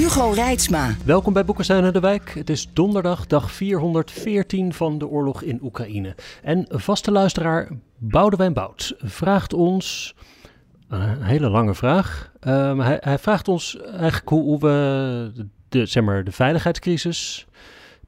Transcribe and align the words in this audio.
Hugo 0.00 0.30
Reitsma. 0.30 0.94
Welkom 1.04 1.32
bij 1.32 1.44
Boekenstein 1.44 1.84
en 1.84 1.92
de 1.92 2.00
Wijk. 2.00 2.30
Het 2.34 2.50
is 2.50 2.68
donderdag, 2.72 3.26
dag 3.26 3.52
414 3.52 4.72
van 4.72 4.98
de 4.98 5.08
oorlog 5.08 5.42
in 5.42 5.58
Oekraïne. 5.62 6.14
En 6.42 6.66
vaste 6.68 7.10
luisteraar 7.10 7.68
Boudewijn 7.98 8.52
Bout 8.52 8.94
vraagt 8.98 9.52
ons... 9.52 10.14
Een 10.88 11.22
hele 11.22 11.48
lange 11.48 11.74
vraag. 11.74 12.32
Um, 12.40 12.80
hij, 12.80 12.96
hij, 13.00 13.18
vraagt 13.18 13.48
ons 13.48 13.80
eigenlijk 13.80 14.28
hoe, 14.28 14.42
hoe 14.42 14.58
we 14.58 15.46
de, 15.68 15.86
zeg 15.86 16.02
maar, 16.02 16.24
de 16.24 16.32
veiligheidscrisis 16.32 17.46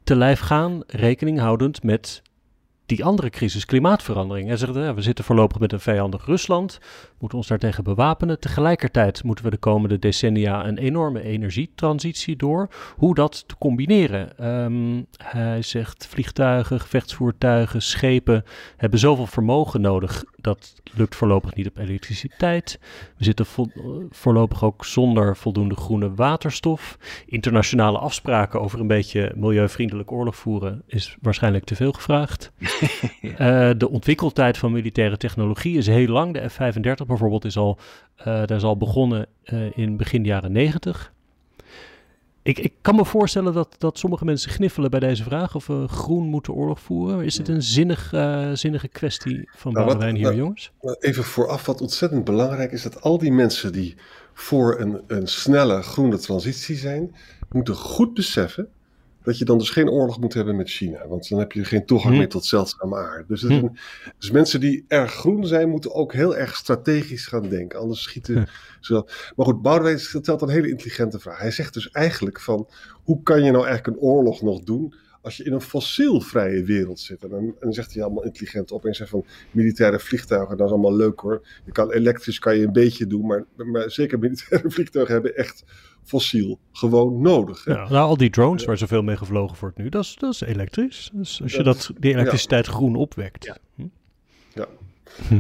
te 0.05 0.17
lijf 0.17 0.41
gaan, 0.41 0.83
rekening 0.87 1.39
houdend 1.39 1.83
met 1.83 2.23
die 2.87 3.05
andere 3.05 3.31
crisis, 3.31 3.65
klimaatverandering. 3.65 4.49
Hij 4.49 4.57
zegt, 4.57 4.75
ja, 4.75 4.95
we 4.95 5.03
zitten 5.03 5.25
voorlopig 5.25 5.59
met 5.59 5.73
een 5.73 5.81
vijandig 5.81 6.27
Rusland, 6.27 6.79
moeten 7.19 7.39
ons 7.39 7.47
daartegen 7.47 7.85
bewapenen. 7.85 8.41
Tegelijkertijd 8.41 9.25
moeten 9.25 9.45
we 9.45 9.51
de 9.51 9.57
komende 9.57 9.99
decennia 9.99 10.67
een 10.67 10.79
enorme 10.79 11.23
energietransitie 11.23 12.37
door. 12.37 12.69
Hoe 12.97 13.15
dat 13.15 13.45
te 13.49 13.57
combineren? 13.59 14.47
Um, 14.65 15.07
hij 15.23 15.63
zegt, 15.63 16.07
vliegtuigen, 16.07 16.81
gevechtsvoertuigen, 16.81 17.83
schepen 17.83 18.45
hebben 18.77 18.99
zoveel 18.99 19.27
vermogen 19.27 19.81
nodig. 19.81 20.25
Dat 20.37 20.75
lukt 20.95 21.17
voorlopig 21.17 21.55
niet 21.55 21.67
op 21.67 21.77
elektriciteit. 21.77 22.79
We 23.17 23.25
zitten 23.25 23.47
vo 23.47 23.67
voorlopig 24.11 24.65
ook 24.65 24.85
zonder 24.85 25.37
voldoende 25.37 25.77
groene 25.77 26.15
waterstof. 26.15 26.99
Internationale 27.27 27.99
afspraken 27.99 28.61
over 28.61 28.81
een 28.81 28.87
beetje 28.87 29.33
milieuvriendelijk 29.37 30.13
oorlog 30.13 30.37
voeren 30.37 30.83
is 30.87 31.17
waarschijnlijk 31.21 31.65
te 31.65 31.77
veel 31.77 31.93
gevraagd. 31.93 32.53
uh, 33.23 33.71
de 33.77 33.89
ontwikkeltijd 33.91 34.59
van 34.59 34.73
militaire 34.73 35.17
technologie 35.17 35.77
is 35.77 35.87
heel 35.87 36.07
lang. 36.07 36.33
De 36.35 36.49
F-35 36.49 37.07
bijvoorbeeld 37.07 37.45
is 37.45 37.57
al, 37.57 37.79
uh, 38.19 38.25
daar 38.25 38.51
is 38.51 38.63
al 38.63 38.77
begonnen 38.77 39.27
uh, 39.45 39.77
in 39.77 39.97
begin 39.97 40.25
jaren 40.25 40.53
90. 40.53 41.13
Ik, 42.45 42.59
ik, 42.59 42.73
kan 42.81 42.95
me 42.97 43.05
voorstellen 43.05 43.53
dat, 43.53 43.75
dat 43.79 43.99
sommige 43.99 44.25
mensen 44.25 44.51
gniffelen 44.51 44.91
bij 44.91 45.01
deze 45.01 45.23
vraag 45.23 45.55
of 45.55 45.67
we 45.67 45.89
groen 45.89 46.27
moeten 46.27 46.53
oorlog 46.53 46.81
voeren. 46.81 47.25
Is 47.25 47.37
dit 47.37 47.49
een 47.49 47.63
zinnig, 47.63 48.13
uh, 48.13 48.51
zinnige 48.53 48.89
kwestie 48.89 49.49
van 49.57 49.73
nou, 49.73 50.05
hier, 50.05 50.23
nou, 50.23 50.35
jongens? 50.35 50.73
Even 50.99 51.25
vooraf, 51.25 51.67
wat 51.67 51.81
ontzettend 51.81 52.25
belangrijk 52.25 52.73
is, 52.73 52.83
dat 52.83 53.03
al 53.03 53.19
die 53.19 53.33
mensen 53.33 53.73
die 53.73 53.97
voor 54.33 54.81
een, 54.81 55.01
een 55.07 55.27
snelle 55.27 55.83
groene 55.83 56.19
transitie 56.19 56.77
zijn, 56.77 57.15
moeten 57.51 57.75
goed 57.75 58.15
beseffen 58.15 58.69
dat 59.23 59.39
je 59.39 59.45
dan 59.45 59.59
dus 59.59 59.71
geen 59.71 59.91
oorlog 59.91 60.21
moet 60.21 60.35
hebben 60.35 60.57
met 60.57 60.71
China. 60.71 61.09
Want 61.09 61.29
dan 61.29 61.39
heb 61.39 61.53
je 61.53 61.65
geen 61.65 61.87
toegang 61.87 62.13
Hm. 62.13 62.19
meer 62.19 62.29
tot 62.29 62.45
zeldzame 62.45 62.97
aarde. 62.97 63.25
Dus, 63.29 63.43
Hm. 63.43 63.69
dus 64.19 64.31
mensen 64.31 64.61
die 64.61 64.85
erg 64.89 65.13
groen 65.13 65.47
zijn, 65.47 65.69
moeten 65.69 65.95
ook 65.95 66.13
heel 66.13 66.37
erg 66.37 66.57
strategisch 66.57 67.27
gaan 67.27 67.49
denken. 67.49 67.79
Anders 67.79 68.03
schieten 68.03 68.35
Hm. 68.37 68.45
ze 68.81 68.93
wel. 68.93 69.09
Maar 69.37 69.47
goed, 69.47 69.63
Boudewijn 69.63 70.01
stelt 70.01 70.43
een 70.43 70.49
hele 70.49 70.69
intelligente 70.69 71.19
vraag. 71.19 71.39
Hij 71.39 71.51
zegt 71.51 71.75
dus 71.75 71.91
eigenlijk 71.91 72.41
van, 72.41 72.69
hoe 73.05 73.23
kan 73.23 73.43
je 73.45 73.51
nou 73.51 73.67
eigenlijk 73.67 73.97
een 73.97 74.03
oorlog 74.03 74.43
nog 74.43 74.61
doen 74.61 74.95
als 75.23 75.37
je 75.37 75.45
in 75.45 75.53
een 75.53 75.61
fossielvrije 75.61 76.65
wereld 76.65 77.01
zit. 77.01 77.23
En 77.23 77.29
dan, 77.29 77.41
en 77.45 77.55
dan 77.61 77.73
zegt 77.73 77.95
hij 77.95 78.03
allemaal 78.03 78.25
intelligent 78.25 78.73
op 78.73 78.85
en 78.85 78.95
zegt 78.95 79.11
van 79.11 79.25
militaire 79.51 79.99
vliegtuigen, 79.99 80.57
dat 80.57 80.67
is 80.67 80.73
allemaal 80.73 80.97
leuk 80.97 81.21
hoor. 81.21 81.47
Je 81.65 81.73
kan 81.73 81.91
elektrisch 81.93 82.39
kan 82.39 82.57
je 82.57 82.67
een 82.67 82.73
beetje 82.73 83.07
doen, 83.07 83.27
maar, 83.27 83.45
maar 83.57 83.91
zeker 83.91 84.19
militaire 84.19 84.71
vliegtuigen 84.77 85.15
hebben 85.15 85.37
echt 85.37 85.65
fossiel 86.03 86.59
gewoon 86.73 87.21
nodig. 87.21 87.65
hè. 87.65 87.73
Ja, 87.73 87.89
nou, 87.89 88.09
al 88.09 88.17
die 88.17 88.31
drones 88.31 88.65
waar 88.65 88.79
zoveel 88.79 89.03
mee 89.03 89.17
gevlogen 89.17 89.57
wordt 89.61 89.77
nu, 89.77 89.89
dat 89.89 90.03
is, 90.03 90.17
dat 90.19 90.33
is 90.33 90.41
elektrisch. 90.41 91.11
Dus 91.13 91.43
als 91.43 91.53
je 91.53 91.63
Dat 91.63 91.91
die 91.99 92.13
elektriciteit 92.13 92.67
groen 92.67 92.97
opwekt. 92.97 93.45
Ja. 93.45 93.57
Hm? 93.75 93.87
Ja. 94.55 94.67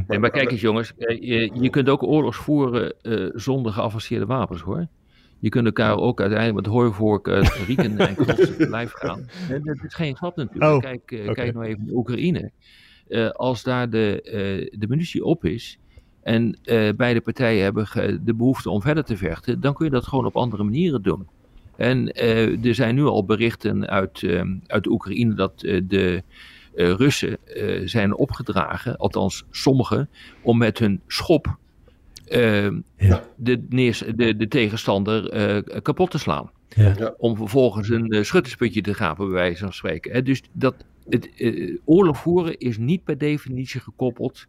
Nee, 0.07 0.19
maar 0.19 0.31
kijk 0.31 0.51
eens 0.51 0.61
jongens, 0.61 0.93
eh, 0.99 1.21
je, 1.21 1.51
je 1.55 1.71
kunt 1.71 1.89
ook 1.89 2.03
oorlogs 2.03 2.37
voeren 2.37 2.95
eh, 3.03 3.31
zonder 3.33 3.73
geavanceerde 3.73 4.27
wapens 4.27 4.61
hoor. 4.61 4.87
Je 5.43 5.49
kunt 5.49 5.67
elkaar 5.67 5.97
ook 5.97 6.21
uiteindelijk 6.21 6.67
met 6.67 6.75
hooivork 6.75 7.27
uh, 7.27 7.43
rieken 7.67 7.99
en 7.99 8.15
te 8.17 8.67
lijf 8.69 8.93
gaan. 8.93 9.27
En 9.49 9.63
dat 9.65 9.77
is 9.85 9.95
geen 9.95 10.17
grap 10.17 10.37
natuurlijk. 10.37 10.73
Oh, 10.73 10.81
kijk, 10.81 11.13
eh, 11.13 11.33
kijk 11.33 11.55
nou 11.55 11.67
even 11.67 11.85
naar 11.85 11.95
Oekraïne. 11.95 12.51
Eh, 13.09 13.31
als 13.31 13.63
daar 13.63 13.91
de, 13.91 14.23
eh, 14.23 14.79
de 14.79 14.87
munitie 14.89 15.25
op 15.25 15.45
is 15.45 15.79
en 16.23 16.59
eh, 16.63 16.89
beide 16.97 17.21
partijen 17.21 17.63
hebben 17.63 17.87
de 18.25 18.35
behoefte 18.35 18.71
om 18.71 18.81
verder 18.83 19.05
te 19.05 19.17
vechten, 19.17 19.61
dan 19.61 19.75
kun 19.75 19.85
je 19.85 19.91
dat 19.91 20.07
gewoon 20.07 20.27
op 20.27 20.37
andere 20.37 20.63
manieren 20.63 21.03
doen. 21.03 21.29
En 21.77 22.13
eh, 22.13 22.65
er 22.65 22.75
zijn 22.75 22.95
nu 22.95 23.05
al 23.05 23.25
berichten 23.25 23.89
uit, 23.89 24.23
eh, 24.23 24.43
uit 24.67 24.87
Oekraïne 24.87 25.35
dat 25.35 25.63
eh, 25.63 25.81
de 25.85 26.23
eh, 26.75 26.91
Russen 26.91 27.47
eh, 27.47 27.81
zijn 27.85 28.15
opgedragen, 28.15 28.97
althans 28.97 29.45
sommigen, 29.51 30.09
om 30.43 30.59
met 30.59 30.79
hun 30.79 31.01
schop 31.07 31.47
eh, 31.47 31.53
Ja. 32.97 33.25
de, 33.37 33.67
neers, 33.69 34.03
de, 34.15 34.37
de 34.37 34.49
tegenstander 34.49 35.31
eh, 35.31 35.83
kapot 35.83 36.11
te 36.11 36.19
slaan. 36.19 36.51
Ja. 36.69 37.15
Om 37.19 37.37
vervolgens 37.37 37.89
een 37.89 38.09
eh, 38.11 38.23
schuttersputje 38.23 38.81
te 38.81 38.95
gaan, 38.95 39.17
bij 39.17 39.27
wijze 39.27 39.63
van 39.63 39.73
spreken. 39.73 40.13
Hè, 40.13 40.23
dus 40.23 40.43
dat, 40.53 40.75
het, 41.09 41.31
eh, 41.37 41.77
oorlog 41.85 42.19
voeren 42.19 42.59
is 42.59 42.79
niet 42.79 43.05
per 43.05 43.19
definitie 43.19 43.81
gekoppeld 43.81 44.47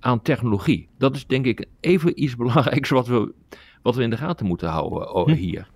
aan 0.00 0.22
technologie. 0.22 0.88
Dat 0.98 1.16
is 1.16 1.26
denk 1.26 1.46
ik 1.46 1.66
even 1.80 2.22
iets 2.22 2.36
belangrijks 2.42 2.90
wat 2.90 3.06
we, 3.06 3.32
wat 3.86 3.94
we 3.94 4.02
in 4.02 4.10
de 4.10 4.16
gaten 4.16 4.46
moeten 4.46 4.68
houden 4.68 5.14
oh, 5.14 5.26
Hm. 5.26 5.32
hier. 5.32 5.68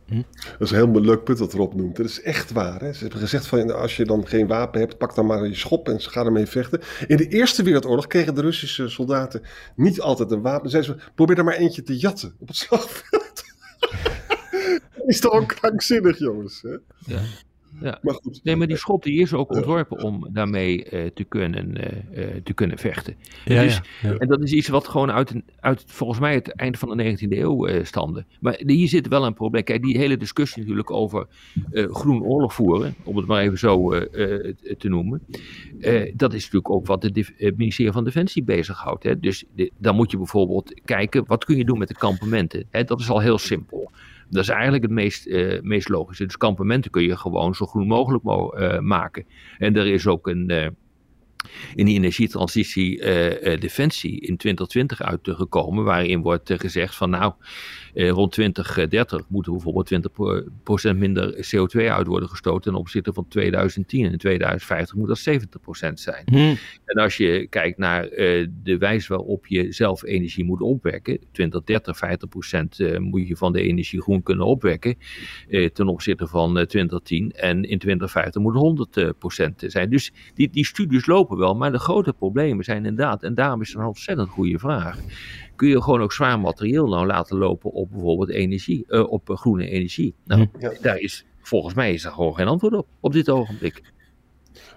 Dat 0.59 0.60
is 0.60 0.71
een 0.71 0.76
heel 0.76 1.00
leuk 1.00 1.25
punt 1.25 1.38
dat 1.38 1.53
Rob 1.53 1.75
noemt. 1.75 1.97
Dat 1.97 2.06
is 2.06 2.22
echt 2.22 2.53
waar. 2.53 2.81
Hè? 2.81 2.93
Ze 2.93 3.00
hebben 3.00 3.21
gezegd 3.21 3.47
van 3.47 3.75
als 3.76 3.97
je 3.97 4.04
dan 4.04 4.26
geen 4.26 4.47
wapen 4.47 4.81
hebt, 4.81 4.98
pak 4.98 5.15
dan 5.15 5.26
maar 5.26 5.47
je 5.47 5.54
schop 5.54 5.88
en 5.88 6.00
ga 6.00 6.25
ermee 6.25 6.47
vechten. 6.47 6.81
In 7.06 7.16
de 7.16 7.28
Eerste 7.28 7.62
Wereldoorlog 7.62 8.06
kregen 8.06 8.34
de 8.34 8.41
Russische 8.41 8.88
soldaten 8.88 9.43
niet 9.76 10.00
altijd 10.00 10.31
een 10.31 10.43
wapen. 10.43 10.70
Zeiden 10.70 11.00
ze, 11.00 11.10
probeer 11.15 11.38
er 11.38 11.44
maar 11.44 11.54
eentje 11.54 11.82
te 11.82 11.97
jatten 11.97 12.34
op 12.38 12.49
het 12.49 12.56
slagveld. 12.56 13.43
is 15.06 15.20
toch 15.20 15.32
ook 15.32 15.49
krankzinnig, 15.49 16.19
jongens. 16.19 16.62
Hè? 16.62 16.76
Ja. 17.15 17.20
Ja. 17.81 17.98
Maar 18.03 18.14
goed. 18.14 18.41
Nee, 18.42 18.56
maar 18.56 18.66
die 18.66 18.76
schop 18.76 19.03
die 19.03 19.20
is 19.20 19.32
ook 19.32 19.50
ontworpen 19.54 20.03
om 20.04 20.28
daarmee 20.32 20.84
eh, 20.84 21.06
te, 21.14 21.25
kunnen, 21.25 21.76
eh, 21.76 22.25
eh, 22.25 22.42
te 22.44 22.53
kunnen 22.53 22.78
vechten. 22.78 23.14
Ja, 23.44 23.62
Dus- 23.62 23.81
ja, 24.03 24.10
ja. 24.10 24.16
En 24.16 24.28
dat 24.28 24.42
is 24.42 24.53
iets 24.53 24.69
wat 24.69 24.88
gewoon 24.88 25.10
uit, 25.12 25.31
een, 25.31 25.44
uit 25.60 25.84
volgens 25.86 26.19
mij 26.20 26.34
het 26.34 26.48
eind 26.54 26.78
van 26.78 26.97
de 26.97 27.03
19e 27.04 27.38
eeuw 27.38 27.66
eh, 27.66 27.84
stamde. 27.84 28.25
Maar 28.41 28.60
hier 28.66 28.88
zit 28.88 29.08
wel 29.08 29.26
een 29.26 29.34
probleem. 29.34 29.64
Kijk, 29.64 29.82
die 29.82 29.98
hele 29.98 30.16
discussie 30.16 30.60
natuurlijk 30.62 30.91
over 30.91 31.26
eh, 31.72 31.86
groen 31.91 32.22
oorlog 32.22 32.54
voeren, 32.54 32.94
om 33.04 33.16
het 33.16 33.26
maar 33.26 33.42
even 33.42 33.58
zo 33.58 33.92
eh, 33.92 34.34
eh, 34.48 34.54
te 34.78 34.88
noemen. 34.88 35.22
eh, 35.81 36.12
dat 36.16 36.32
is 36.34 36.42
natuurlijk 36.42 36.70
ook 36.70 36.87
wat 36.87 37.02
het 37.02 37.32
ministerie 37.56 37.92
van 37.92 38.04
Defensie 38.04 38.42
bezighoudt. 38.42 39.02
Hè. 39.04 39.20
Dus 39.20 39.44
de- 39.54 39.70
dan 39.78 39.94
moet 39.97 40.10
je 40.10 40.16
bijvoorbeeld 40.16 40.81
kijken, 40.84 41.25
wat 41.26 41.44
kun 41.44 41.56
je 41.56 41.64
doen 41.64 41.78
met 41.78 41.88
de 41.88 41.94
kampementen? 41.94 42.64
Hè, 42.70 42.84
dat 42.84 43.00
is 43.00 43.10
al 43.10 43.20
heel 43.20 43.38
simpel. 43.38 43.91
Dat 44.31 44.43
is 44.43 44.49
eigenlijk 44.49 44.83
het 44.83 44.93
meest, 44.93 45.27
eh, 45.27 45.61
meest 45.61 45.89
logische. 45.89 46.25
Dus 46.25 46.37
kampementen 46.37 46.91
kun 46.91 47.03
je 47.03 47.17
gewoon 47.17 47.55
zo 47.55 47.67
groen 47.67 47.87
mogelijk 47.87 48.25
mo- 48.25 48.51
eh, 48.51 48.79
maken. 48.79 49.25
En 49.59 49.77
er 49.77 49.87
is 49.87 50.07
ook 50.07 50.27
een, 50.27 50.51
eh, 50.51 50.69
in 51.75 51.87
die 51.87 51.97
energietransitie 51.97 53.01
eh, 53.01 53.53
eh, 53.53 53.61
Defensie 53.61 54.21
in 54.21 54.37
2020 54.37 55.03
uitgekomen, 55.03 55.84
waarin 55.84 56.23
wordt 56.23 56.51
eh, 56.51 56.59
gezegd 56.59 56.97
van 56.97 57.11
nou, 57.11 57.33
rond 57.95 58.33
2030 58.33 59.28
moet 59.28 59.47
er 59.47 59.53
bijvoorbeeld 59.53 59.91
20% 60.93 60.97
minder 60.97 61.47
CO2 61.55 61.91
uit 61.91 62.06
worden 62.06 62.29
gestoten 62.29 62.70
ten 62.70 62.81
opzichte 62.81 63.12
van 63.12 63.29
2010. 63.29 64.05
En 64.05 64.12
in 64.12 64.19
2050 64.19 64.97
moet 64.97 65.09
dat 65.09 65.19
70% 65.19 65.93
zijn. 65.94 66.25
Hm. 66.25 66.55
En 66.85 67.03
als 67.03 67.17
je 67.17 67.47
kijkt 67.49 67.79
naar 67.79 68.09
de 68.62 68.76
wijze 68.79 69.09
waarop 69.09 69.47
je 69.47 69.73
zelf 69.73 70.03
energie 70.03 70.44
moet 70.44 70.61
opwekken, 70.61 71.19
2030, 71.32 71.97
50% 71.97 72.79
eh, 72.79 72.99
moet 72.99 73.29
je 73.29 73.37
van 73.37 73.53
de 73.53 73.62
energie 73.62 74.03
groen 74.03 74.23
kunnen 74.23 74.47
opwekken 74.47 74.97
ten 75.73 75.88
opzichte 75.88 76.26
van 76.26 76.59
eh, 76.59 76.67
2010. 76.67 77.32
En 77.32 77.64
in 77.64 77.79
2050 77.79 78.43
moet 78.43 78.88
het 78.94 79.14
100% 79.64 79.67
zijn. 79.70 79.91
Dus 79.91 80.12
die, 80.35 80.50
die 80.50 80.67
studies 80.67 81.06
lopen 81.06 81.30
wel, 81.38 81.55
maar 81.55 81.73
de 81.73 81.79
grote 81.79 82.12
problemen 82.12 82.65
zijn 82.65 82.77
inderdaad, 82.87 83.23
en 83.23 83.35
daarom 83.35 83.61
is 83.61 83.69
het 83.69 83.79
een 83.79 83.87
ontzettend 83.87 84.29
goede 84.29 84.59
vraag. 84.59 84.99
Kun 85.56 85.69
je 85.69 85.82
gewoon 85.82 86.03
ook 86.03 86.12
zwaar 86.12 86.41
materieel 86.41 86.88
nou 86.88 87.06
laten 87.06 87.38
lopen 87.38 87.73
op 87.73 87.91
bijvoorbeeld 87.91 88.31
energie, 88.31 88.85
eh, 88.88 89.11
op 89.12 89.31
eh, 89.31 89.37
groene 89.37 89.69
energie? 89.69 90.15
Nou, 90.25 90.47
Ja. 90.59 90.73
daar 90.81 90.99
is 90.99 91.25
volgens 91.41 91.75
mij 91.75 91.93
is 91.93 92.03
daar 92.03 92.12
gewoon 92.12 92.35
geen 92.35 92.47
antwoord 92.47 92.75
op, 92.75 92.87
op 93.00 93.12
dit 93.12 93.31
ogenblik. 93.31 93.82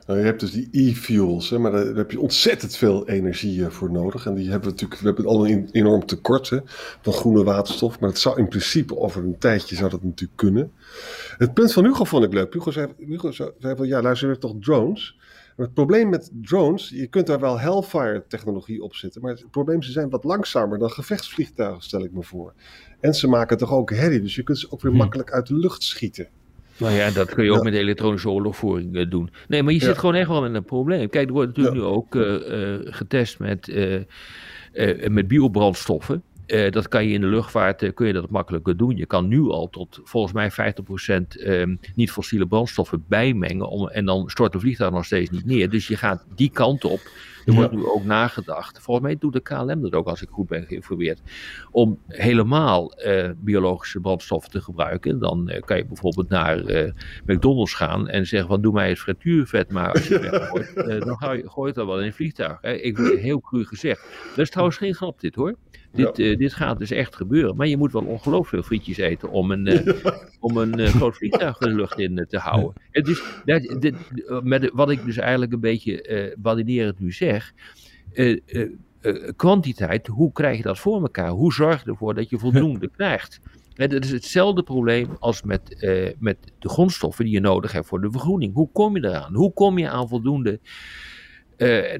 Nou, 0.08 0.20
je 0.20 0.26
hebt 0.26 0.40
dus 0.40 0.52
die 0.52 0.68
e-fuels, 0.72 1.50
hè, 1.50 1.58
maar 1.60 1.72
daar 1.72 1.86
heb 1.86 2.12
je 2.12 2.20
ontzettend 2.20 2.76
veel 2.76 3.08
energie 3.08 3.64
eh, 3.66 3.70
voor 3.70 3.92
nodig. 3.92 4.26
En 4.26 4.34
die 4.36 4.50
hebben 4.50 4.64
we 4.68 4.72
natuurlijk, 4.72 5.00
we 5.02 5.06
hebben 5.08 5.26
al 5.26 5.48
een 5.48 5.70
enorm 5.72 6.06
tekort 6.06 6.50
hè, 6.50 6.58
van 7.02 7.14
groene 7.14 7.44
waterstof. 7.44 8.00
Maar 8.00 8.10
het 8.10 8.20
zou 8.20 8.40
in 8.40 8.48
principe 8.48 8.98
over 8.98 9.24
een 9.24 9.38
tijdje 9.38 9.76
zou 9.76 9.90
dat 9.90 10.04
natuurlijk 10.04 10.38
kunnen. 10.38 10.72
Het 11.38 11.54
punt 11.54 11.74
van 11.74 11.84
Hugo 11.84 12.04
vond 12.04 12.24
ik 12.26 12.34
leuk. 12.34 12.54
Hugo 12.54 12.72
zei, 12.72 12.88
Hugo 12.98 13.32
zei 13.32 13.52
van, 13.60 13.88
ja, 13.88 14.02
luister, 14.02 14.30
je 14.30 14.38
toch 14.38 14.56
drones. 14.60 15.18
Maar 15.58 15.66
het 15.66 15.76
probleem 15.76 16.10
met 16.10 16.32
drones, 16.42 16.90
je 16.90 17.08
kunt 17.08 17.28
daar 17.28 17.40
wel 17.40 17.60
Hellfire-technologie 17.60 18.84
op 18.84 18.96
zetten. 18.96 19.22
Maar 19.22 19.32
het 19.32 19.52
probleem, 19.52 19.82
ze 19.84 19.92
zijn 19.92 20.10
wat 20.10 20.24
langzamer 20.24 20.80
dan 20.80 20.90
gevechtsvliegtuigen, 20.92 21.82
stel 21.84 22.04
ik 22.04 22.12
me 22.14 22.24
voor. 22.24 22.54
En 23.00 23.14
ze 23.16 23.28
maken 23.28 23.58
toch 23.58 23.72
ook 23.74 23.90
herrie, 23.92 24.22
dus 24.22 24.36
je 24.36 24.44
kunt 24.44 24.60
ze 24.60 24.68
ook 24.72 24.82
weer 24.82 24.92
Hm. 24.92 24.98
makkelijk 24.98 25.32
uit 25.32 25.48
de 25.48 25.56
lucht 25.56 25.84
schieten. 25.84 26.28
Nou 26.78 26.94
ja, 26.94 27.12
dat 27.12 27.34
kun 27.34 27.44
je 27.44 27.52
ook 27.52 27.58
Ja. 27.58 27.64
met 27.64 27.74
elektronische 27.74 28.30
oorlogvoering 28.30 28.96
eh, 28.96 29.10
doen. 29.10 29.30
Nee, 29.48 29.64
maar 29.64 29.74
je 29.74 29.80
zit 29.80 29.94
Ja. 29.94 30.00
gewoon 30.00 30.16
echt 30.16 30.28
wel 30.28 30.42
met 30.42 30.54
een 30.54 30.64
probleem. 30.66 31.10
Kijk, 31.10 31.28
er 31.28 31.34
wordt 31.34 31.48
natuurlijk 31.48 31.76
Ja. 31.76 31.82
nu 31.82 31.88
ook 31.88 32.16
eh, 32.16 32.74
eh, 32.74 32.80
getest 32.84 33.40
met, 33.40 33.74
met 35.10 35.28
biobrandstoffen. 35.28 36.24
Eh, 36.45 36.72
dat 36.72 36.88
kan 36.88 37.07
je 37.07 37.13
in 37.13 37.22
de 37.22 37.28
luchtvaart 37.28 37.81
eh, 37.81 37.94
kun 37.94 38.07
je 38.07 38.13
dat 38.13 38.30
makkelijker 38.30 38.78
doen. 38.78 38.98
Je 38.98 39.06
kan 39.06 39.28
nu 39.28 39.42
al 39.42 39.69
tot 39.69 40.00
volgens 40.04 40.34
mij 40.34 40.51
50% 40.51 41.38
ehm, 41.38 41.75
niet-fossiele 41.95 42.48
brandstoffen 42.48 43.06
bijmengen. 43.07 43.69
Om, 43.69 43.88
en 43.90 44.06
dan 44.06 44.30
stort 44.30 44.51
de 44.51 44.60
vliegtuig 44.60 44.92
nog 44.92 45.06
steeds 45.06 45.30
niet 45.30 45.45
neer. 45.45 45.69
Dus 45.69 45.88
je 45.88 45.95
gaat 45.98 46.25
die 46.36 46.50
kant 46.50 46.86
op. 46.86 47.00
Er 47.45 47.54
wordt 47.54 47.72
Ja. 47.72 47.78
nu 47.78 47.86
ook 47.86 48.04
nagedacht. 48.04 48.80
Volgens 48.81 49.06
mij 49.06 49.16
doet 49.19 49.34
de 49.34 49.40
KLM 49.42 49.81
dat 49.81 49.94
ook, 49.94 50.07
als 50.07 50.22
ik 50.22 50.30
goed 50.30 50.48
ben 50.48 50.66
geïnformeerd. 50.66 51.22
Om 51.72 52.00
helemaal 52.07 52.94
eh, 52.94 53.30
biologische 53.38 54.00
brandstoffen 54.00 54.51
te 54.51 54.62
gebruiken. 54.62 55.19
Dan 55.19 55.51
kan 55.66 55.78
je 55.78 55.86
bijvoorbeeld 55.86 56.30
naar 56.30 56.57
McDonald's 57.25 57.74
gaan 57.74 58.07
en 58.07 58.28
zeggen 58.28 58.50
van 58.50 58.62
doe 58.62 58.74
mij 58.74 58.89
het 58.89 59.00
frituurvet 59.00 59.72
maar 59.72 59.92
als 59.92 60.07
je 60.07 60.19
het 60.19 60.30
weggooit. 60.30 60.72
Dan 60.75 61.18
je, 61.18 61.18
gooi 61.18 61.42
je 61.56 61.66
het 61.66 61.75
dan 61.75 61.88
wel 61.88 62.00
in 62.00 62.06
een 62.06 62.13
vliegtuig. 62.13 62.57
Hè. 62.62 62.74
Ik 62.74 62.98
heel 62.98 63.42
cru 63.42 63.66
gezegd. 63.66 64.01
Dat 64.30 64.38
is 64.39 64.50
trouwens 64.50 64.78
geen 64.78 64.96
grap 64.96 65.19
dit 65.19 65.36
hoor. 65.36 65.56
Dit, 65.94 66.19
eh, 66.19 66.38
dit 66.38 66.54
gaat 66.54 66.80
dus 66.80 66.92
echt 66.92 67.16
gebeuren. 67.16 67.56
Maar 67.56 67.68
je 67.68 67.78
moet 67.78 67.92
wel 67.92 68.06
ongelooflijk 68.06 68.48
veel 68.48 68.63
frietjes 68.63 68.98
eten 68.98 69.30
om 69.30 69.51
een, 69.51 69.68
eh, 69.68 70.13
om 70.40 70.57
een 70.57 70.80
eh, 70.80 70.88
groot 70.88 71.16
vliegtuig 71.16 71.57
de 71.57 71.69
lucht 71.69 72.00
in 72.00 72.25
te 72.30 72.38
houden. 72.38 72.74
Het 72.92 73.07
is, 73.07 73.24
dat, 73.45 73.75
dit, 73.80 73.95
met, 74.44 74.69
wat 74.74 74.92
ik 74.92 75.06
dus 75.06 75.18
eigenlijk 75.18 75.54
een 75.54 75.60
beetje 75.60 76.36
badinerend 76.38 77.00
nu 77.00 77.12
zeg. 77.12 77.54
kwantiteit, 79.36 80.07
hoe 80.07 80.31
krijg 80.31 80.57
je 80.57 80.63
dat 80.63 80.80
voor 80.80 81.01
elkaar? 81.01 81.30
Hoe 81.30 81.54
zorg 81.54 81.84
je 81.84 81.90
ervoor 81.90 82.13
dat 82.13 82.30
je 82.30 82.38
voldoende 82.38 82.89
krijgt? 82.98 83.39
Hè, 83.74 83.88
dat 83.88 84.04
is 84.04 84.12
hetzelfde 84.12 84.63
probleem 84.63 85.07
als 85.19 85.44
met, 85.44 85.86
met 86.19 86.38
de 86.60 86.69
grondstoffen 86.69 87.25
die 87.25 87.34
je 87.34 87.39
nodig 87.39 87.72
hebt 87.72 87.88
voor 87.88 88.01
de 88.01 88.12
vergroening. 88.12 88.54
Hoe 88.54 88.69
kom 88.72 88.96
je 88.96 89.07
eraan? 89.07 89.34
Hoe 89.34 89.54
kom 89.54 89.78
je 89.78 89.89
aan 89.89 90.07
voldoende? 90.07 90.60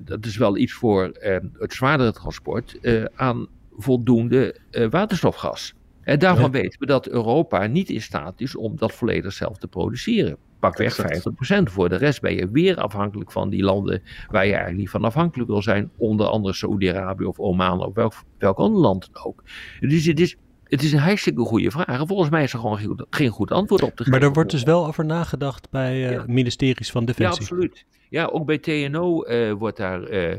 dat 0.04 0.25
is 0.25 0.38
wel 0.38 0.57
iets 0.57 0.74
voor 0.74 1.12
het 1.57 1.74
zwaardere 1.74 2.13
transport. 2.13 2.80
aan 3.16 3.48
voldoende 3.78 4.60
eh, 4.72 4.90
waterstofgas. 4.90 5.74
En 6.02 6.20
daarvan 6.20 6.52
weten 6.52 6.80
we 6.80 6.86
dat 6.86 7.08
Europa 7.08 7.68
niet 7.68 7.90
in 7.90 8.02
staat 8.02 8.42
is 8.42 8.56
om 8.56 8.78
dat 8.78 8.94
volledig 8.94 9.34
zelf 9.34 9.58
te 9.58 9.68
produceren. 9.68 10.38
Pakweg 10.60 11.00
Exact. 11.00 11.70
50%. 11.70 11.72
Voor 11.74 11.90
de 11.90 11.96
rest 11.96 12.22
ben 12.22 12.36
je 12.36 12.50
weer 12.52 12.78
afhankelijk 12.78 13.31
van 13.31 13.50
die 13.50 13.64
landen 13.64 14.02
waar 14.30 14.44
je 14.44 14.52
eigenlijk 14.52 14.80
niet 14.80 14.90
van 14.90 15.04
afhankelijk 15.04 15.50
wil 15.50 15.62
zijn. 15.62 15.92
Onder 15.98 16.28
andere 16.28 16.54
Saoedi-Arabië 16.54 17.25
of 17.25 17.40
Oman 17.40 17.86
of 17.86 17.94
welk, 17.94 18.14
welk 18.38 18.58
ander 18.58 18.81
land 18.81 19.10
dan 19.14 19.25
ook. 19.25 19.44
Dus 19.80 20.06
het 20.06 20.20
is, 20.20 20.38
het 20.74 20.84
is 20.84 20.94
een 20.94 21.00
hartstikke 21.00 21.42
goede 21.42 21.72
vraag. 21.72 21.86
En 22.00 22.08
volgens 22.08 22.30
mij 22.30 22.44
is 22.44 22.54
er 22.54 22.60
gewoon 22.60 22.78
geen, 22.78 22.88
goed- 22.88 23.06
geen 23.10 23.30
goed 23.30 23.52
antwoord 23.52 23.81
op 23.84 23.90
te 23.90 24.04
geven. 24.04 24.12
Maar 24.12 24.28
er 24.28 24.34
wordt 24.34 24.52
dus 24.52 24.64
wel 24.64 24.86
over 24.88 25.06
nagedacht 25.06 25.70
bij 25.70 25.92
eh, 26.08 26.12
Ja. 26.12 26.24
ministeries 26.28 26.92
van 26.92 27.02
Ja, 27.02 27.08
Defensie. 27.08 27.42
absoluut. 27.42 27.86
Ja, 28.10 28.25
ook 28.25 28.46
bij 28.46 28.58
TNO 28.58 29.22
eh, 29.24 29.52
wordt 29.54 29.78
daar 29.78 30.04
eh, 30.04 30.36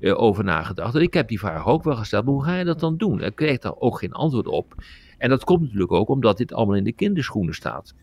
over 0.00 0.44
nagedacht. 0.44 0.94
En 0.94 1.02
ik 1.02 1.14
heb 1.14 1.28
die 1.28 1.38
vraag 1.38 1.66
ook 1.66 1.84
wel 1.84 1.96
gesteld, 1.96 2.24
maar 2.24 2.34
hoe 2.34 2.44
ga 2.44 2.56
je 2.56 2.64
dat 2.64 2.80
dan 2.80 2.96
doen? 2.96 3.22
Ik 3.22 3.34
kreeg 3.34 3.58
daar 3.58 3.76
ook 3.78 3.98
geen 3.98 4.12
antwoord 4.12 4.46
op. 4.46 4.74
En 5.18 5.28
dat 5.28 5.44
komt 5.44 5.60
natuurlijk 5.62 5.92
ook 5.92 6.08
omdat 6.08 6.36
dit 6.36 6.52
allemaal 6.52 6.76
in 6.76 6.84
de 6.84 6.92
kinderschoenen 6.92 7.54
staat. 7.54 7.94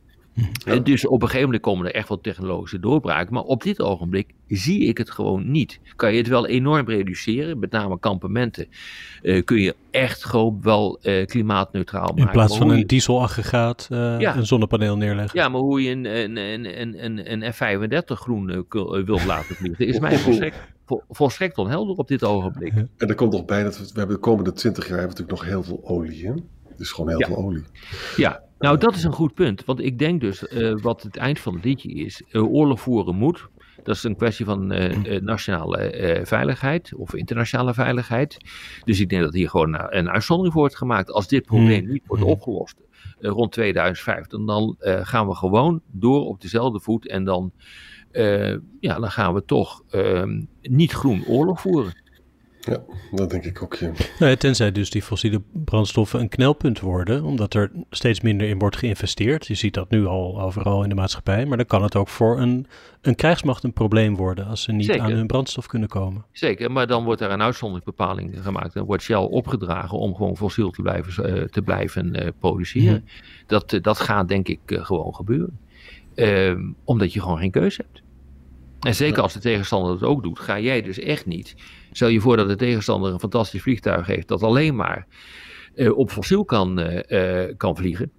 Dus 0.83 1.07
op 1.07 1.21
een 1.21 1.27
gegeven 1.27 1.45
moment 1.45 1.61
komen 1.63 1.85
er 1.85 1.93
echt 1.93 2.07
wel 2.07 2.21
technologische 2.21 2.79
doorbraken. 2.79 3.33
Maar 3.33 3.43
op 3.43 3.63
dit 3.63 3.81
ogenblik 3.81 4.33
zie 4.47 4.79
ik 4.85 4.97
het 4.97 5.11
gewoon 5.11 5.51
niet. 5.51 5.79
Kan 5.95 6.11
je 6.11 6.17
het 6.17 6.27
wel 6.27 6.47
enorm 6.47 6.87
reduceren, 6.89 7.59
met 7.59 7.71
name 7.71 7.99
kampementen. 7.99 8.67
eh, 9.21 9.43
kun 9.43 9.61
je 9.61 9.75
echt 9.91 10.25
gewoon 10.25 10.59
wel 10.61 10.99
eh, 11.01 11.25
klimaatneutraal 11.25 12.07
maken. 12.07 12.23
In 12.23 12.29
plaats 12.31 12.57
van 12.57 12.69
een 12.69 12.77
je- 12.77 12.85
dieselaggregaat 12.85 13.87
eh 13.91 14.19
Ja. 14.19 14.35
een 14.35 14.45
zonnepaneel 14.45 14.97
neerleggen. 14.97 15.39
Ja, 15.39 15.49
maar 15.49 15.61
hoe 15.61 15.81
je 15.83 15.91
een, 15.91 16.05
een, 16.05 16.37
een, 16.37 16.81
een, 16.81 17.05
een, 17.05 17.43
een 17.43 17.53
F-35 17.53 18.13
groen 18.13 18.65
wilt 19.05 19.25
laten 19.33 19.55
vliegen, 19.55 19.87
is 19.87 19.99
mij 19.99 20.17
volstrekt, 20.17 20.57
vol- 20.85 21.03
volstrekt 21.09 21.57
onhelder 21.57 21.95
op 21.95 22.07
dit 22.07 22.23
ogenblik. 22.23 22.73
En 22.97 23.07
er 23.07 23.15
komt 23.15 23.31
nog 23.31 23.45
bij 23.45 23.63
dat 23.63 23.77
we, 23.77 23.83
we 23.83 23.97
hebben 23.99 24.15
de 24.15 24.21
komende 24.21 24.51
20 24.53 24.87
jaar 24.87 24.97
hebben 24.99 25.15
we 25.17 25.21
natuurlijk 25.23 25.49
nog 25.49 25.65
heel 25.67 25.77
veel 25.77 25.89
olie. 25.97 26.25
Hè? 26.27 26.33
Dus 26.77 26.91
gewoon 26.91 27.09
heel 27.09 27.19
Ja. 27.19 27.25
veel 27.27 27.37
olie. 27.37 27.63
Ja, 28.15 28.43
nou 28.59 28.77
dat 28.77 28.95
is 28.95 29.03
een 29.03 29.11
goed 29.13 29.33
punt. 29.33 29.65
Want 29.65 29.81
ik 29.81 29.99
denk 29.99 30.21
dus, 30.21 30.47
eh, 30.47 30.73
wat 30.81 31.03
het 31.03 31.17
eind 31.17 31.39
van 31.39 31.53
het 31.55 31.63
liedje 31.63 31.89
is, 31.89 32.21
eh, 32.31 32.53
oorlog 32.53 32.81
voeren 32.81 33.15
moet. 33.15 33.47
Dat 33.83 33.95
is 33.95 34.03
een 34.03 34.15
kwestie 34.15 34.45
van 34.45 34.71
eh, 34.71 35.15
eh, 35.15 35.21
nationale 35.23 35.77
eh, 35.77 36.25
veiligheid 36.25 36.93
of 36.95 37.13
internationale 37.13 37.73
veiligheid. 37.73 38.37
Dus 38.85 38.99
ik 38.99 39.09
denk 39.09 39.21
dat 39.21 39.33
hier 39.33 39.49
gewoon 39.49 39.73
een, 39.89 40.09
uitzondering 40.09 40.53
voor 40.53 40.61
wordt 40.61 40.77
gemaakt. 40.77 41.11
Als 41.11 41.27
dit 41.27 41.45
probleem 41.45 41.87
niet 41.87 42.03
wordt 42.07 42.23
Hmm. 42.23 42.31
opgelost 42.31 42.75
eh, 43.19 43.29
rond 43.31 43.51
2050, 43.51 44.45
dan 44.45 44.75
eh, 44.79 44.99
gaan 45.05 45.27
we 45.27 45.35
gewoon 45.35 45.81
door 45.91 46.25
op 46.25 46.41
dezelfde 46.41 46.79
voet. 46.79 47.07
En 47.07 47.23
dan, 47.23 47.51
eh, 48.11 48.55
ja, 48.79 48.99
dan 48.99 49.11
gaan 49.11 49.33
we 49.33 49.45
toch 49.45 49.83
ehm, 49.89 50.41
niet 50.61 50.91
groen 50.91 51.25
oorlog 51.25 51.61
voeren. 51.61 51.93
Ja, 52.67 52.83
dat 53.11 53.29
denk 53.29 53.43
ik 53.43 53.63
ook. 53.63 53.75
Ja. 53.75 53.91
Nou 54.19 54.31
ja, 54.31 54.35
tenzij 54.35 54.71
dus 54.71 54.89
die 54.89 55.01
fossiele 55.01 55.41
brandstoffen 55.51 56.19
een 56.19 56.29
knelpunt 56.29 56.79
worden, 56.79 57.23
omdat 57.23 57.53
er 57.53 57.71
steeds 57.89 58.21
minder 58.21 58.47
in 58.47 58.59
wordt 58.59 58.75
geïnvesteerd. 58.75 59.47
Je 59.47 59.55
ziet 59.55 59.73
dat 59.73 59.89
nu 59.89 60.05
al 60.05 60.41
overal 60.41 60.83
in 60.83 60.89
de 60.89 60.95
maatschappij, 60.95 61.45
maar 61.45 61.57
dan 61.57 61.65
kan 61.65 61.83
het 61.83 61.95
ook 61.95 62.07
voor 62.07 62.39
een, 62.39 62.67
een 63.01 63.15
krijgsmacht 63.15 63.63
een 63.63 63.73
probleem 63.73 64.15
worden 64.15 64.47
als 64.47 64.61
ze 64.61 64.71
niet 64.71 64.85
Zeker. 64.85 65.01
aan 65.01 65.11
hun 65.11 65.27
brandstof 65.27 65.67
kunnen 65.67 65.89
komen. 65.89 66.25
Zeker, 66.31 66.71
maar 66.71 66.87
dan 66.87 67.03
wordt 67.03 67.21
er 67.21 67.31
een 67.31 67.41
uitzonderingsbepaling 67.41 68.37
gemaakt. 68.41 68.73
Dan 68.73 68.85
wordt 68.85 69.03
Shell 69.03 69.15
opgedragen 69.15 69.97
om 69.97 70.15
gewoon 70.15 70.37
fossiel 70.37 70.69
te 70.69 70.81
blijven, 70.81 71.35
eh, 71.35 71.43
te 71.43 71.61
blijven 71.61 72.15
eh, 72.15 72.27
produceren. 72.39 73.05
Dat, 73.45 73.73
eh, 73.73 73.81
dat 73.81 73.99
gaat 73.99 74.27
denk 74.27 74.47
ik 74.47 74.59
gewoon 74.65 75.15
gebeuren. 75.15 75.59
Ehm, 76.15 76.71
omdat 76.83 77.13
je 77.13 77.21
gewoon 77.21 77.37
geen 77.37 77.51
keuze 77.51 77.81
hebt. 77.81 78.05
En 78.79 78.95
zeker 78.95 79.21
als 79.21 79.33
de 79.33 79.39
tegenstander 79.39 79.99
dat 79.99 80.09
ook 80.09 80.23
doet, 80.23 80.39
ga 80.39 80.59
jij 80.59 80.81
dus 80.81 80.99
echt 80.99 81.25
niet. 81.25 81.55
Stel 81.91 82.07
je 82.07 82.19
voor 82.19 82.37
dat 82.37 82.47
de 82.47 82.55
tegenstander 82.55 83.13
een 83.13 83.19
fantastisch 83.19 83.61
vliegtuig 83.61 84.07
heeft 84.07 84.27
dat 84.27 84.43
alleen 84.43 84.75
maar 84.75 85.07
eh, 85.75 85.97
op 85.97 86.11
fossiel 86.11 86.45
kan, 86.45 86.79
eh, 86.79 87.43
eh, 87.45 87.53
kan 87.57 87.75
vliegen. 87.77 88.11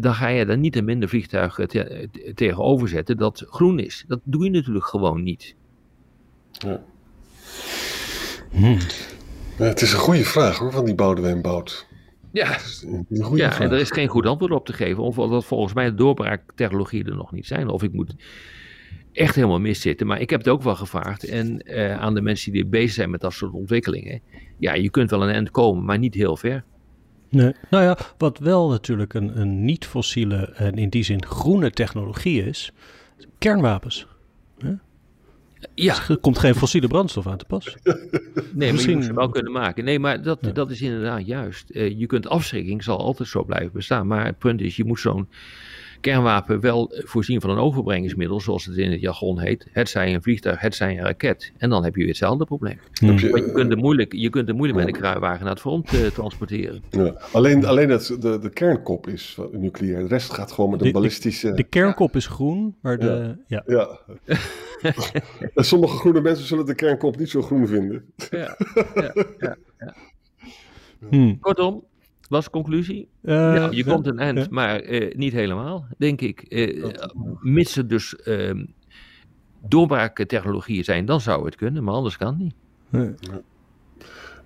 dan 0.00 0.14
ga 0.14 0.28
je 0.28 0.46
daar 0.46 0.58
niet 0.58 0.76
een 0.76 0.84
minder 0.84 1.08
vliegtuig 1.08 1.54
te- 1.54 1.66
te- 1.66 2.32
tegenover 2.34 2.88
zetten 2.88 3.16
dat 3.16 3.44
groen 3.48 3.78
is. 3.78 4.04
Dat 4.08 4.20
doe 4.24 4.44
je 4.44 4.50
natuurlijk 4.50 4.86
gewoon 4.86 5.22
niet. 5.22 5.54
Ja. 6.50 6.82
Hmm. 8.50 8.78
Ja, 9.58 9.64
het 9.64 9.82
is 9.82 9.92
een 9.92 9.98
goede 9.98 10.24
vraag 10.24 10.58
hoor, 10.58 10.72
van 10.72 10.84
die 10.84 10.94
Boudewijn 10.94 11.42
Bout. 11.42 11.86
Ja, 12.32 12.48
Ja, 13.08 13.26
vraag. 13.30 13.60
en 13.60 13.70
er 13.70 13.78
is 13.78 13.90
geen 13.90 14.08
goed 14.08 14.26
antwoord 14.26 14.52
op 14.52 14.66
te 14.66 14.72
geven. 14.72 15.02
Of 15.02 15.16
dat 15.16 15.44
volgens 15.44 15.72
mij 15.74 15.84
de 15.84 15.94
doorbraaktechnologieën 15.94 17.06
er 17.06 17.16
nog 17.16 17.32
niet 17.32 17.46
zijn. 17.46 17.68
Of 17.68 17.82
ik 17.82 17.92
moet 17.92 18.14
echt 19.12 19.34
helemaal 19.34 19.60
miszitten. 19.60 20.06
Maar 20.06 20.20
ik 20.20 20.30
heb 20.30 20.40
het 20.40 20.48
ook 20.48 20.62
wel 20.62 20.74
gevraagd. 20.76 21.24
En 21.24 21.58
eh, 21.60 21.98
aan 22.00 22.14
de 22.14 22.20
mensen 22.20 22.52
die 22.52 22.66
bezig 22.66 22.92
zijn 22.92 23.10
met 23.10 23.20
dat 23.20 23.32
soort 23.32 23.52
ontwikkelingen. 23.52 24.20
Ja, 24.58 24.74
je 24.74 24.90
kunt 24.90 25.10
wel 25.10 25.22
een 25.22 25.34
eind 25.34 25.50
komen, 25.50 25.84
maar 25.84 25.98
niet 25.98 26.14
heel 26.14 26.36
ver. 26.36 26.64
Nee. 27.28 27.52
Nou 27.70 27.84
ja, 27.84 27.98
wat 28.18 28.38
wel 28.38 28.68
natuurlijk 28.68 29.14
een, 29.14 29.40
een 29.40 29.64
niet-fossiele 29.64 30.52
en 30.54 30.74
in 30.74 30.88
die 30.88 31.02
zin 31.02 31.24
groene 31.26 31.70
technologie 31.70 32.44
is, 32.46 32.72
kernwapens. 33.38 34.06
Ja, 35.74 35.96
Er 36.08 36.18
komt 36.18 36.38
geen 36.38 36.54
fossiele 36.54 36.86
brandstof 36.86 37.26
aan 37.26 37.36
te 37.36 37.44
pas. 37.44 37.76
nee, 37.84 37.94
maar 38.54 38.66
je 38.66 38.72
misschien- 38.72 38.94
moet 38.96 39.04
ze 39.04 39.14
wel 39.14 39.28
kunnen 39.28 39.52
maken. 39.52 39.84
Nee, 39.84 39.98
maar 39.98 40.22
dat, 40.22 40.38
Ja. 40.40 40.50
dat 40.50 40.70
is 40.70 40.82
inderdaad 40.82 41.26
juist. 41.26 41.70
Eh, 41.70 41.98
je 41.98 42.06
kunt 42.06 42.28
afschrikking, 42.28 42.82
zal 42.84 42.98
altijd 42.98 43.28
zo 43.28 43.44
blijven 43.44 43.72
bestaan. 43.72 44.06
Maar 44.06 44.24
het 44.24 44.38
punt 44.38 44.60
is, 44.60 44.76
je 44.76 44.84
moet 44.84 45.00
zo'n 45.00 45.28
kernwapen 46.00 46.60
wel 46.60 46.92
voorzien 47.04 47.40
van 47.40 47.50
een 47.50 47.58
overbrengingsmiddel, 47.58 48.40
zoals 48.40 48.64
het 48.64 48.76
in 48.76 48.90
het 48.90 49.00
jargon 49.00 49.40
heet. 49.40 49.66
Het 49.72 49.88
zij 49.88 50.14
een 50.14 50.22
vliegtuig, 50.22 50.60
het 50.60 50.74
zij 50.74 50.98
een 50.98 51.04
raket. 51.04 51.52
En 51.58 51.70
dan 51.70 51.84
heb 51.84 51.92
je 51.94 51.98
weer 52.00 52.08
hetzelfde 52.08 52.44
probleem. 52.44 52.78
Heb 52.92 53.18
je- 53.18 53.30
Want 53.30 53.44
je 53.44 53.52
kunt 53.52 53.70
er 53.72 53.78
moeilijk, 53.78 54.12
je 54.12 54.30
kunt 54.30 54.48
er 54.48 54.54
moeilijk 54.54 54.78
met 54.78 54.88
een 54.88 55.00
kruiwagen 55.00 55.40
naar 55.44 55.52
het 55.52 55.60
front 55.60 55.92
eh, 55.92 56.06
transporteren. 56.06 56.82
ja. 56.90 57.14
Alleen, 57.32 57.64
alleen 57.64 57.90
het, 57.90 58.16
de, 58.20 58.38
de 58.38 58.50
kernkop 58.50 59.06
is 59.08 59.38
nucleair. 59.52 59.98
De 60.02 60.08
rest 60.08 60.32
gaat 60.32 60.52
gewoon 60.52 60.70
met 60.70 60.78
De- 60.78 60.84
een 60.86 60.92
de- 60.92 60.98
ballistische... 60.98 61.52
De 61.52 61.64
kernkop 61.64 62.16
is 62.16 62.26
groen, 62.26 62.76
maar 62.82 62.98
de, 62.98 63.36
ja. 63.46 63.62
Ja. 63.66 63.98
En 65.54 65.64
sommige 65.72 65.96
groene 65.96 66.20
mensen 66.20 66.46
zullen 66.46 66.66
de 66.66 66.74
kernkop 66.74 67.18
niet 67.18 67.30
zo 67.30 67.42
groen 67.42 67.66
vinden. 67.66 68.04
Ja, 68.30 68.56
ja, 68.94 69.12
ja. 69.38 69.56
Hmm. 71.10 71.38
Kortom, 71.40 71.84
was 72.30 72.44
de 72.44 72.50
conclusie? 72.50 73.08
Eh, 73.22 73.34
ja, 73.34 73.70
je 73.70 73.84
ja, 73.84 73.92
komt 73.92 74.06
een 74.06 74.18
eind, 74.18 74.38
ja. 74.38 74.46
maar 74.50 74.80
eh, 74.80 75.14
niet 75.16 75.32
helemaal, 75.32 75.86
denk 75.98 76.20
ik. 76.20 76.40
Eh, 76.40 76.90
mits 77.40 77.76
er 77.76 77.88
dus 77.88 78.16
ehm, 78.16 78.64
doorbraaktechnologieën 79.68 80.84
zijn, 80.84 81.04
dan 81.04 81.20
zou 81.20 81.44
het 81.44 81.56
kunnen, 81.56 81.84
maar 81.84 81.94
anders 81.94 82.16
kan 82.16 82.26
het 82.28 82.38
niet. 82.38 82.54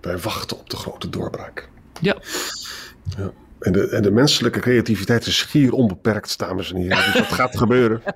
Wij 0.01 0.17
wachten 0.17 0.57
op 0.57 0.69
de 0.69 0.75
grote 0.75 1.09
doorbraak. 1.09 1.69
Ja. 2.01 2.17
ja. 3.17 3.33
En, 3.59 3.71
de, 3.71 3.89
en 3.89 4.01
de 4.01 4.11
menselijke 4.11 4.59
creativiteit 4.59 5.25
is 5.25 5.37
schier 5.37 5.73
onbeperkt, 5.73 6.39
dames 6.39 6.73
en 6.73 6.77
heren. 6.77 6.97
Dus 6.97 7.13
dat 7.13 7.23
gaat 7.23 7.57
gebeuren. 7.57 8.01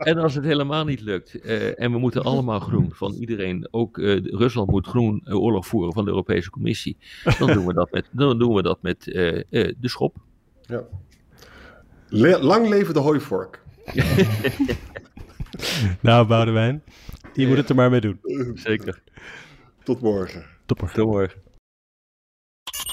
En 0.00 0.18
als 0.18 0.34
het 0.34 0.44
helemaal 0.44 0.84
niet 0.84 1.00
lukt, 1.00 1.44
uh, 1.44 1.80
en 1.80 1.92
we 1.92 1.98
moeten 1.98 2.22
allemaal 2.22 2.60
groen 2.60 2.92
van 2.92 3.12
iedereen, 3.12 3.68
ook 3.70 3.98
uh, 3.98 4.24
Rusland 4.24 4.70
moet 4.70 4.86
groen 4.86 5.22
uh, 5.24 5.42
oorlog 5.42 5.66
voeren 5.66 5.92
van 5.92 6.04
de 6.04 6.10
Europese 6.10 6.50
Commissie, 6.50 6.96
dan 7.38 7.52
doen 7.52 7.66
we 7.66 7.74
dat 7.74 7.90
met, 7.90 8.08
dan 8.10 8.38
doen 8.38 8.54
we 8.54 8.62
dat 8.62 8.82
met 8.82 9.04
de 9.04 9.76
schop. 9.80 10.16
Ja. 10.60 10.82
Le 12.08 12.42
lang 12.42 12.68
leven 12.68 12.94
de 12.94 13.00
hooivork. 13.00 13.62
nou, 16.00 16.26
Boudewijn, 16.26 16.82
je 17.32 17.46
moet 17.46 17.56
het 17.56 17.68
er 17.68 17.74
maar 17.74 17.90
mee 17.90 18.00
doen. 18.00 18.20
Zeker. 18.54 19.02
Tot 19.82 20.00
morgen. 20.00 20.44
Tot 20.66 20.80
morgen. 20.80 20.96
Tot 20.96 21.06
morgen. 21.06 21.49